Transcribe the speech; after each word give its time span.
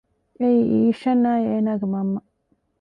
އެއީ 0.39 0.61
އީޝަންއާއި 0.71 1.43
އޭނަގެ 1.51 1.87
މަންމަ 1.93 2.19